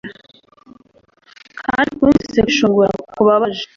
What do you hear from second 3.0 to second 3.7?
kubabaje